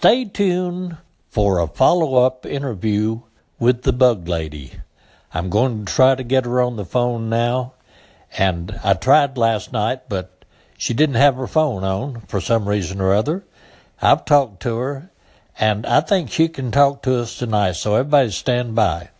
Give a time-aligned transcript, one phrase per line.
[0.00, 0.96] Stay tuned
[1.28, 3.20] for a follow up interview
[3.58, 4.72] with the bug lady.
[5.34, 7.74] I'm going to try to get her on the phone now,
[8.38, 10.46] and I tried last night, but
[10.78, 13.44] she didn't have her phone on for some reason or other.
[14.00, 15.10] I've talked to her,
[15.58, 19.10] and I think she can talk to us tonight, so everybody stand by.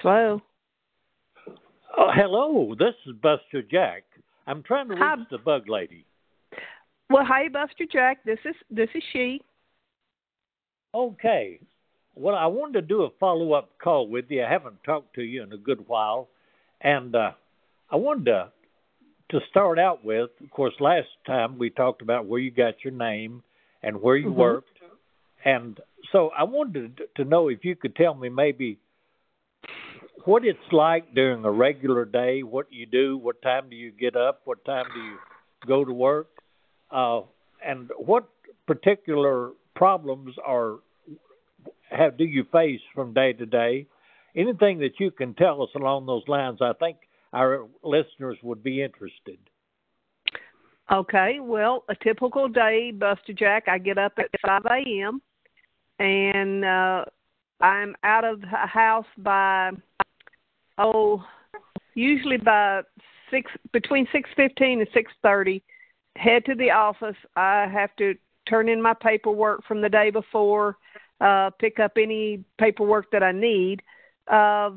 [0.00, 0.42] Hello.
[2.14, 4.02] Hello, this is Buster Jack.
[4.46, 5.16] I'm trying to reach Hi.
[5.30, 6.04] the bug lady.
[7.08, 8.22] Well, hi, Buster Jack.
[8.26, 9.40] This is this is she.
[10.94, 11.58] Okay.
[12.14, 14.44] Well, I wanted to do a follow up call with you.
[14.44, 16.28] I haven't talked to you in a good while,
[16.82, 17.30] and uh,
[17.90, 18.52] I wanted to
[19.30, 20.28] to start out with.
[20.44, 23.42] Of course, last time we talked about where you got your name
[23.82, 24.38] and where you mm-hmm.
[24.38, 24.78] worked,
[25.46, 25.80] and
[26.12, 28.78] so I wanted to know if you could tell me maybe
[30.24, 34.16] what it's like during a regular day, what you do, what time do you get
[34.16, 35.16] up, what time do you
[35.66, 36.28] go to work,
[36.90, 37.22] uh,
[37.64, 38.28] and what
[38.66, 40.78] particular problems are
[41.90, 43.86] have do you face from day to day?
[44.34, 46.96] Anything that you can tell us along those lines, I think
[47.32, 49.38] our listeners would be interested.
[50.90, 55.22] Okay, well, a typical day, Buster Jack, I get up at 5 a.m.
[55.98, 57.04] and uh,
[57.60, 59.70] I'm out of the house by
[60.78, 61.24] oh,
[61.94, 62.82] usually by
[63.30, 65.62] six between six fifteen and six thirty.
[66.16, 67.16] Head to the office.
[67.36, 68.14] I have to
[68.48, 70.76] turn in my paperwork from the day before,
[71.20, 73.82] uh, pick up any paperwork that I need,
[74.30, 74.72] uh,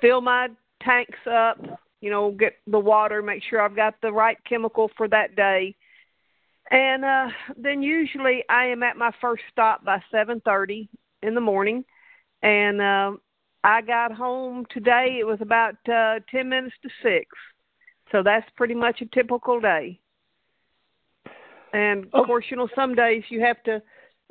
[0.00, 0.48] fill my
[0.82, 1.58] tanks up,
[2.00, 5.74] you know, get the water, make sure I've got the right chemical for that day.
[6.70, 10.88] And uh then usually I am at my first stop by 7:30
[11.22, 11.84] in the morning
[12.42, 13.12] and uh
[13.62, 15.18] I got home today.
[15.20, 17.26] It was about uh, 10 minutes to 6.
[18.10, 20.00] So that's pretty much a typical day.
[21.72, 22.24] And of oh.
[22.24, 23.82] course, you know, some days you have to,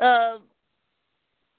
[0.04, 0.40] uh,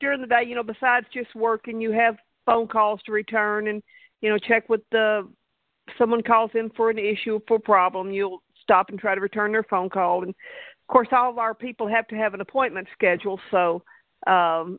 [0.01, 3.83] during the day, you know, besides just working, you have phone calls to return and,
[4.21, 5.27] you know, check with the,
[5.97, 9.53] someone calls in for an issue, for a problem, you'll stop and try to return
[9.53, 10.23] their phone call.
[10.23, 13.41] And of course, all of our people have to have an appointment schedule.
[13.51, 13.83] So,
[14.27, 14.79] um,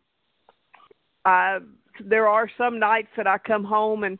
[1.25, 1.59] I
[2.05, 4.17] there are some nights that I come home and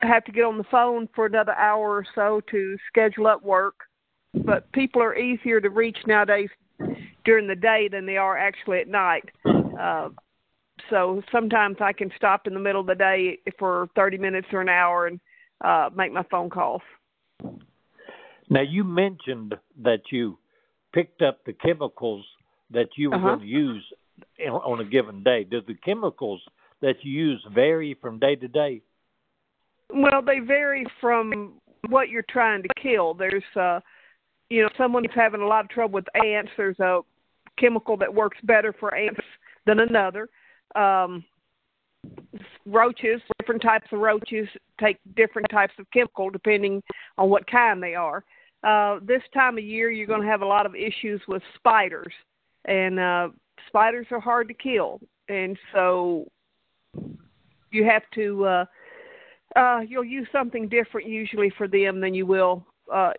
[0.00, 3.74] have to get on the phone for another hour or so to schedule up work.
[4.34, 6.50] But people are easier to reach nowadays
[7.24, 9.30] during the day than they are actually at night.
[9.78, 10.08] Uh,
[10.90, 14.60] so sometimes I can stop in the middle of the day for 30 minutes or
[14.60, 15.20] an hour and
[15.64, 16.82] uh, make my phone calls.
[18.50, 20.38] Now you mentioned that you
[20.92, 22.24] picked up the chemicals
[22.70, 23.26] that you were uh-huh.
[23.36, 23.84] going to use
[24.48, 25.44] on a given day.
[25.44, 26.42] Does the chemicals
[26.84, 28.82] that you use vary from day to day?
[29.88, 31.54] Well, they vary from
[31.88, 33.14] what you're trying to kill.
[33.14, 33.80] There's, uh,
[34.50, 36.50] you know, someone's having a lot of trouble with ants.
[36.56, 37.00] There's a
[37.58, 39.20] chemical that works better for ants
[39.64, 40.28] than another.
[40.74, 41.24] Um,
[42.66, 44.46] roaches, different types of roaches
[44.78, 46.82] take different types of chemical depending
[47.16, 48.24] on what kind they are.
[48.62, 52.12] Uh, this time of year, you're going to have a lot of issues with spiders,
[52.66, 53.28] and uh,
[53.68, 55.00] spiders are hard to kill.
[55.28, 56.26] And so
[57.70, 58.64] you have to uh
[59.56, 63.12] uh you'll use something different usually for them than you will uh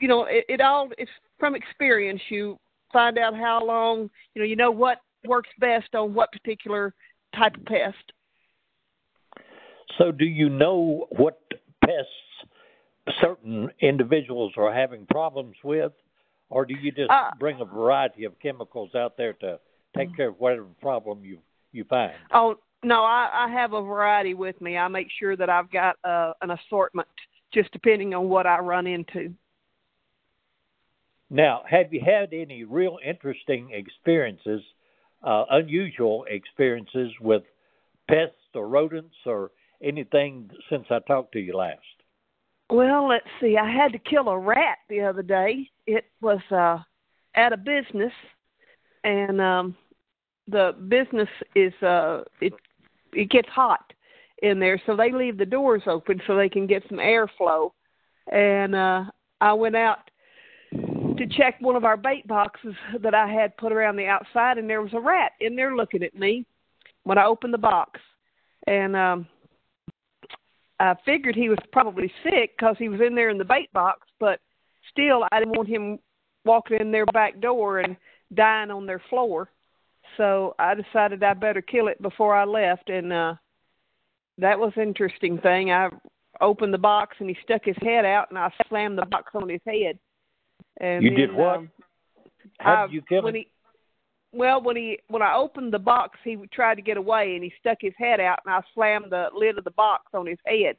[0.00, 1.10] you know it, it all it's
[1.40, 2.20] from experience.
[2.28, 2.58] You
[2.92, 6.94] find out how long you know you know what works best on what particular
[7.34, 8.12] type of pest.
[9.98, 11.40] So do you know what
[11.84, 12.10] pests
[13.20, 15.92] certain individuals are having problems with?
[16.48, 19.58] Or do you just uh, bring a variety of chemicals out there to
[19.96, 21.38] take care of whatever problem you
[21.72, 22.14] you find?
[22.32, 24.76] Oh no, I, I have a variety with me.
[24.76, 27.08] I make sure that I've got uh, an assortment,
[27.52, 29.34] just depending on what I run into.
[31.28, 34.62] Now, have you had any real interesting experiences,
[35.22, 37.42] uh, unusual experiences with
[38.08, 39.52] pests or rodents or
[39.82, 41.78] anything since I talked to you last?
[42.68, 43.56] Well, let's see.
[43.56, 45.68] I had to kill a rat the other day.
[45.86, 46.78] It was uh,
[47.34, 48.12] at a business,
[49.04, 49.76] and um,
[50.48, 52.52] the business is uh, it
[53.12, 53.92] it gets hot
[54.42, 57.70] in there, so they leave the doors open so they can get some airflow.
[58.32, 59.04] And uh,
[59.40, 60.10] I went out
[60.72, 64.68] to check one of our bait boxes that I had put around the outside, and
[64.68, 66.46] there was a rat in there looking at me
[67.04, 68.00] when I opened the box.
[68.66, 69.26] And um,
[70.78, 74.06] I figured he was probably sick because he was in there in the bait box,
[74.18, 74.40] but
[74.90, 75.98] still, I didn't want him
[76.44, 77.96] walking in their back door and
[78.34, 79.50] dying on their floor
[80.16, 83.34] so I decided I better kill it before I left, and uh,
[84.38, 85.70] that was an interesting thing.
[85.70, 85.88] I
[86.40, 89.48] opened the box and he stuck his head out and I slammed the box on
[89.48, 89.98] his head.
[90.80, 91.56] And you then, did what?
[91.56, 91.70] Um,
[92.58, 93.34] How I, did you kill him?
[93.34, 93.48] he
[94.32, 97.52] well when he when I opened the box he tried to get away and he
[97.58, 100.76] stuck his head out and I slammed the lid of the box on his head.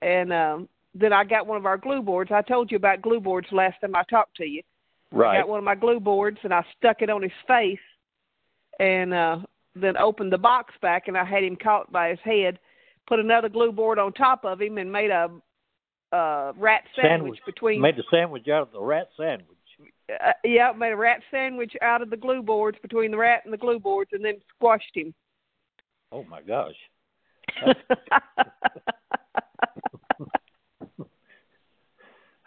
[0.00, 2.30] And um then I got one of our glue boards.
[2.32, 4.62] I told you about glue boards last time I talked to you.
[5.12, 5.40] I right.
[5.40, 7.78] got one of my glue boards and I stuck it on his face
[8.78, 9.38] and uh
[9.74, 12.58] then opened the box back and I had him caught by his head,
[13.08, 15.30] put another glue board on top of him and made a
[16.12, 19.46] uh rat sandwich, between Made a sandwich out of the rat sandwich.
[20.10, 23.52] uh, yeah, made a rat sandwich out of the glue boards between the rat and
[23.52, 25.14] the glue boards and then squashed him.
[26.10, 26.74] Oh my gosh.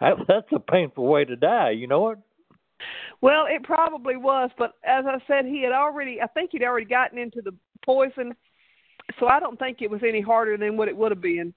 [0.00, 2.18] That's a painful way to die, you know it?
[3.20, 6.86] Well, it probably was, but as I said, he had already I think he'd already
[6.86, 8.34] gotten into the poison,
[9.18, 11.54] so I don't think it was any harder than what it would have been.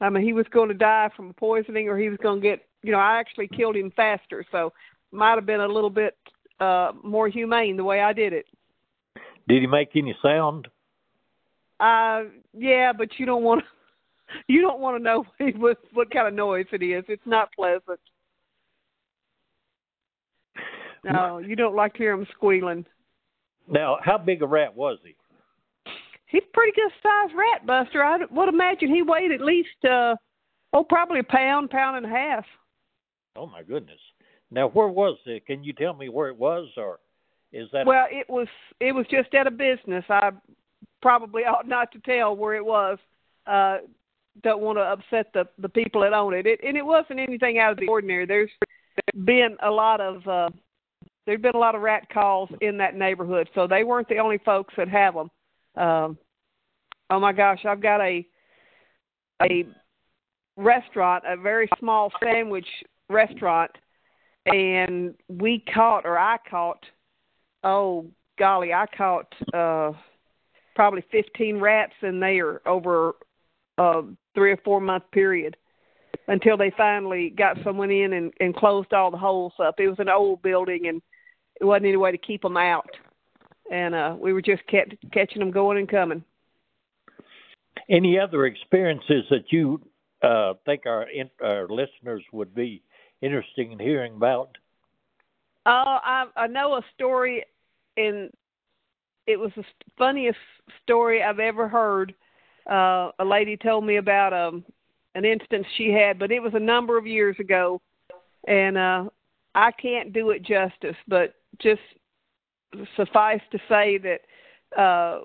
[0.00, 2.60] I mean, he was going to die from poisoning, or he was going to get.
[2.82, 4.72] You know, I actually killed him faster, so
[5.10, 6.16] might have been a little bit
[6.60, 8.46] uh more humane the way I did it.
[9.48, 10.68] Did he make any sound?
[11.80, 13.66] Uh, yeah, but you don't want to.
[14.46, 15.24] You don't want to know
[15.56, 17.02] what what kind of noise it is.
[17.08, 17.98] It's not pleasant.
[21.04, 22.84] No, you don't like to hear him squealing.
[23.68, 25.14] Now, how big a rat was he?
[26.26, 28.04] He's a pretty good sized rat, Buster.
[28.04, 30.14] I would imagine he weighed at least uh
[30.72, 32.44] oh probably a pound, pound and a half.
[33.36, 34.00] Oh my goodness.
[34.50, 35.46] Now, where was it?
[35.46, 36.98] Can you tell me where it was, or
[37.52, 37.86] is that?
[37.86, 38.48] Well, it was
[38.80, 40.04] it was just at a business.
[40.08, 40.30] I
[41.00, 42.98] probably ought not to tell where it was.
[43.46, 43.78] Uh
[44.42, 46.46] don't want to upset the the people that own it.
[46.46, 46.60] it.
[46.62, 48.26] And it wasn't anything out of the ordinary.
[48.26, 48.50] There's
[49.24, 50.50] been a lot of uh
[51.28, 54.38] there've been a lot of rat calls in that neighborhood, so they weren't the only
[54.38, 55.30] folks that have them.
[55.76, 56.18] Um
[57.10, 58.26] oh my gosh, I've got a
[59.42, 59.66] a
[60.56, 62.66] restaurant, a very small sandwich
[63.10, 63.70] restaurant
[64.46, 66.82] and we caught or I caught
[67.62, 68.06] oh
[68.38, 69.92] golly, I caught uh
[70.74, 73.12] probably 15 rats in there over
[73.76, 74.02] a
[74.34, 75.58] three or four month period
[76.26, 79.74] until they finally got someone in and, and closed all the holes up.
[79.78, 81.02] It was an old building and
[81.60, 82.90] it wasn't any way to keep them out.
[83.70, 86.24] And uh we were just kept catching them going and coming.
[87.88, 89.80] Any other experiences that you
[90.22, 92.82] uh, think our, in, our listeners would be
[93.22, 94.58] interested in hearing about?
[95.64, 97.44] Uh, I I know a story,
[97.96, 98.30] and
[99.26, 99.64] it was the
[99.96, 100.38] funniest
[100.82, 102.14] story I've ever heard.
[102.68, 104.64] Uh, a lady told me about um
[105.14, 107.80] an instance she had, but it was a number of years ago,
[108.46, 109.04] and uh,
[109.54, 110.96] I can't do it justice.
[111.06, 111.80] But just
[112.96, 115.20] suffice to say that uh,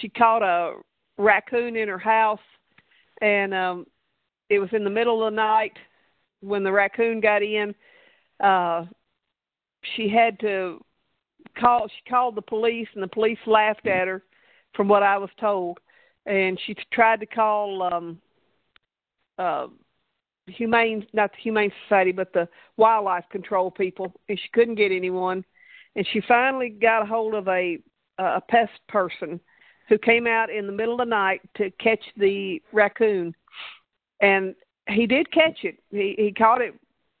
[0.00, 0.76] she caught a
[1.18, 2.40] raccoon in her house,
[3.20, 3.86] and um,
[4.48, 5.72] it was in the middle of the night
[6.40, 7.74] when the raccoon got in.
[8.40, 8.84] Uh,
[9.94, 10.80] she had to
[11.58, 14.22] call she called the police and the police laughed at her
[14.74, 15.78] from what I was told
[16.26, 18.18] and she tried to call um
[19.38, 19.66] uh
[20.46, 25.44] humane not the humane society but the wildlife control people and she couldn't get anyone.
[25.94, 27.78] And she finally got a hold of a
[28.18, 29.40] a pest person
[29.88, 33.34] who came out in the middle of the night to catch the raccoon.
[34.20, 34.54] And
[34.88, 35.78] he did catch it.
[35.90, 36.74] He he caught it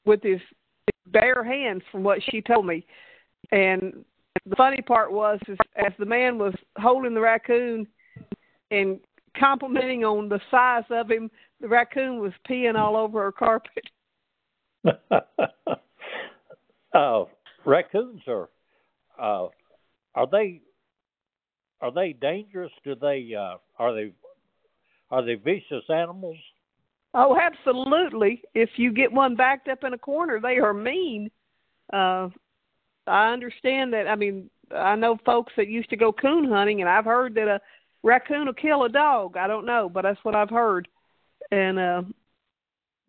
[0.04, 0.40] with his
[1.06, 2.86] bare hands from what she told me.
[3.52, 4.04] And
[4.44, 7.86] the funny part was is as the man was holding the raccoon
[8.70, 9.00] and
[9.38, 13.84] complimenting on the size of him, the raccoon was peeing all over her carpet.
[16.94, 17.24] uh,
[17.64, 18.48] raccoons are
[19.18, 19.48] uh,
[20.14, 20.60] are they
[21.80, 22.72] are they dangerous?
[22.84, 24.12] Do they uh, are they
[25.10, 26.36] are they vicious animals?
[27.14, 28.42] Oh, absolutely.
[28.54, 31.30] If you get one backed up in a corner, they are mean.
[31.92, 32.28] Uh
[33.06, 34.08] I understand that.
[34.08, 37.48] I mean, I know folks that used to go coon hunting and I've heard that
[37.48, 37.60] a
[38.02, 39.36] raccoon will kill a dog.
[39.36, 40.88] I don't know, but that's what I've heard.
[41.50, 42.02] And uh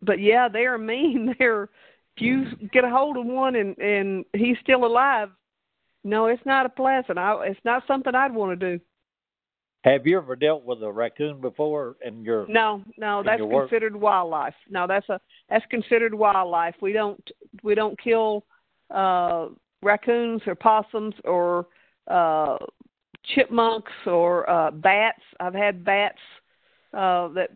[0.02, 1.34] but yeah, they are mean.
[1.38, 1.68] They're
[2.16, 5.30] if you get a hold of one and and he's still alive,
[6.04, 7.18] no, it's not a pleasant.
[7.18, 8.84] I it's not something I'd want to do.
[9.84, 14.54] Have you ever dealt with a raccoon before in your No, no, that's considered wildlife.
[14.68, 16.74] No, that's a that's considered wildlife.
[16.82, 17.22] We don't
[17.62, 18.44] we don't kill
[18.90, 19.48] uh
[19.82, 21.68] raccoons or possums or
[22.08, 22.58] uh
[23.34, 25.22] chipmunks or uh bats.
[25.38, 26.18] I've had bats
[26.92, 27.50] uh that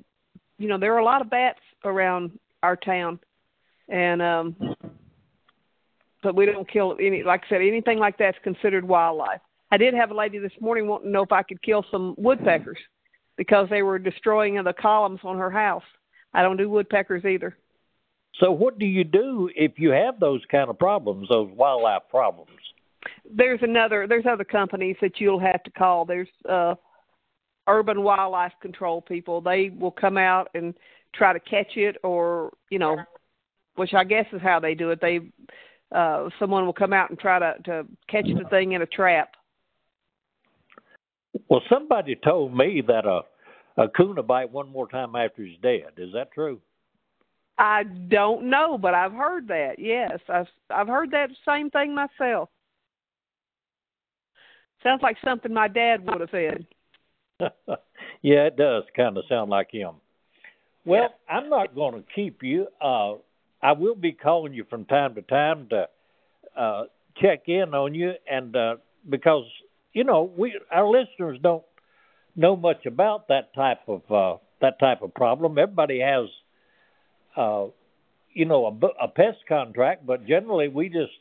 [0.59, 3.19] you know, there are a lot of bats around our town
[3.89, 4.57] and um
[6.23, 9.41] but we don't kill any like I said, anything like that's considered wildlife.
[9.71, 12.15] I did have a lady this morning wanting to know if I could kill some
[12.19, 12.79] woodpeckers
[13.37, 15.83] because they were destroying the columns on her house.
[16.35, 17.57] I don't do woodpeckers either.
[18.39, 22.51] So what do you do if you have those kind of problems, those wildlife problems?
[23.31, 26.05] There's another there's other companies that you'll have to call.
[26.05, 26.75] There's uh
[27.69, 29.41] urban wildlife control people.
[29.41, 30.75] They will come out and
[31.15, 32.97] try to catch it or, you know,
[33.77, 35.01] which I guess is how they do it.
[35.01, 35.21] They
[35.95, 39.31] uh someone will come out and try to to catch the thing in a trap.
[41.49, 43.23] Well, somebody told me that a
[43.77, 45.93] a coon will bite one more time after he's dead.
[45.97, 46.61] Is that true?
[47.59, 49.75] I don't know, but I've heard that.
[49.79, 52.49] Yes, I've I've heard that same thing myself.
[54.83, 56.67] Sounds like something my dad would have said.
[58.23, 59.95] yeah, it does kind of sound like him.
[60.85, 61.35] Well, yeah.
[61.37, 62.67] I'm not going to keep you.
[62.81, 63.15] Uh,
[63.63, 65.89] I will be calling you from time to time to
[66.61, 66.85] uh,
[67.21, 68.77] check in on you, and uh,
[69.09, 69.45] because
[69.93, 71.63] you know we our listeners don't
[72.35, 75.59] know much about that type of uh, that type of problem.
[75.59, 76.29] Everybody has,
[77.37, 77.67] uh,
[78.33, 81.13] you know, a, a pest contract, but generally we just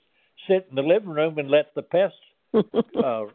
[0.47, 2.17] sit in the living room and let the pests
[2.53, 3.25] uh,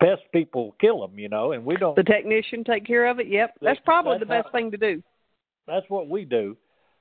[0.00, 1.96] pest people kill them, you know, and we don't.
[1.96, 3.28] The technician take care of it.
[3.28, 5.02] Yep, that's probably that's the best how, thing to do.
[5.66, 6.56] That's what we do,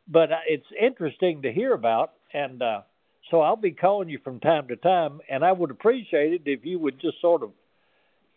[0.07, 2.81] but uh, it's interesting to hear about, and uh,
[3.29, 6.65] so I'll be calling you from time to time, and I would appreciate it if
[6.65, 7.51] you would just sort of,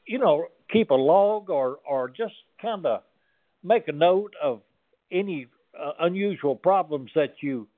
[0.07, 3.03] you know, keep a log or or just kind of
[3.63, 4.63] make a note of
[5.11, 5.47] any
[5.79, 7.69] uh, unusual problems that you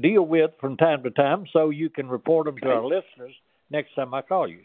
[0.00, 3.34] deal with from time to time, so you can report them to our listeners
[3.70, 4.60] next time I call you.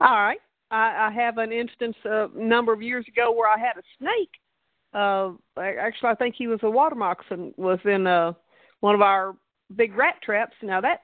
[0.00, 0.38] All right.
[0.70, 4.30] I, I have an instance a number of years ago where I had a snake.
[4.94, 7.54] Uh, actually, I think he was a water moccasin.
[7.56, 8.32] Was in uh,
[8.80, 9.34] one of our
[9.74, 10.54] big rat traps.
[10.62, 11.00] Now that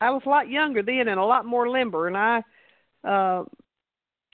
[0.00, 2.42] I was a lot younger then and a lot more limber, and I
[3.04, 3.44] uh,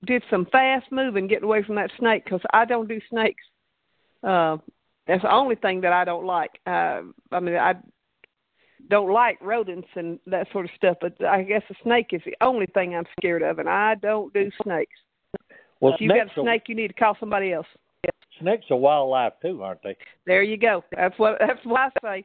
[0.06, 3.42] did some fast moving getting away from that snake because I don't do snakes.
[4.22, 4.58] Uh,
[5.06, 6.50] that's the only thing that I don't like.
[6.66, 7.74] Uh, I mean, I
[8.88, 12.36] don't like rodents and that sort of stuff, but I guess a snake is the
[12.40, 14.96] only thing I'm scared of, and I don't do snakes.
[15.80, 17.66] Well, if you've got a snake, you need to call somebody else.
[18.40, 19.96] Snakes are wildlife too, aren't they?
[20.26, 20.82] There you go.
[20.96, 22.24] That's what that's what I say.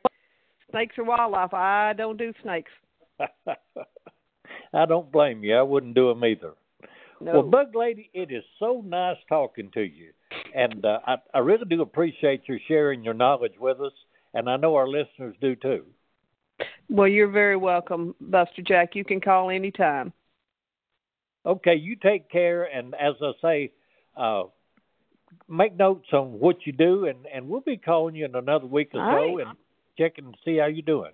[0.71, 1.53] Snakes are wildlife.
[1.53, 2.71] I don't do snakes.
[3.19, 5.55] I don't blame you.
[5.55, 6.53] I wouldn't do them either.
[7.21, 7.33] No.
[7.33, 10.11] Well, Bug Lady, it is so nice talking to you,
[10.53, 13.93] and uh, I, I really do appreciate your sharing your knowledge with us,
[14.33, 15.85] and I know our listeners do too.
[16.89, 18.95] Well, you're very welcome, Buster Jack.
[18.95, 20.13] You can call anytime.
[21.45, 23.71] Okay, you take care, and as I say,
[24.17, 24.43] uh,
[25.47, 28.89] make notes on what you do, and, and we'll be calling you in another week
[28.93, 29.47] or so right.
[29.47, 29.57] and
[29.97, 31.11] checking to see how you're doing.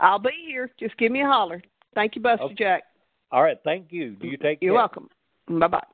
[0.00, 0.70] I'll be here.
[0.78, 1.62] Just give me a holler.
[1.94, 2.54] Thank you, Buster okay.
[2.54, 2.82] Jack.
[3.30, 4.12] All right, thank you.
[4.16, 4.80] Do you take You're care?
[4.80, 5.08] welcome.
[5.48, 5.84] Bye bye.